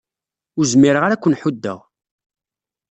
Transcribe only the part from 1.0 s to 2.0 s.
ara ad ken-ḥuddeɣ.